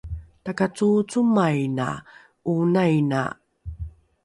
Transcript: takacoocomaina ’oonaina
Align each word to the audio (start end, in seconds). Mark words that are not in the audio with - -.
takacoocomaina 0.43 1.87
’oonaina 2.51 3.21